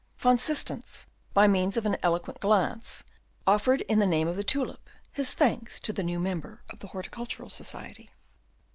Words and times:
Van 0.17 0.35
Systens, 0.35 1.05
by 1.31 1.45
means 1.45 1.77
of 1.77 1.85
an 1.85 1.95
eloquent 2.01 2.39
glance, 2.39 3.03
offered, 3.45 3.81
in 3.81 3.99
the 3.99 4.07
name 4.07 4.27
of 4.27 4.35
the 4.35 4.43
tulip, 4.43 4.89
his 5.11 5.31
thanks 5.31 5.79
to 5.79 5.93
the 5.93 6.01
new 6.01 6.19
member 6.19 6.63
of 6.71 6.79
the 6.79 6.87
Horticultural 6.87 7.51
Society. 7.51 8.09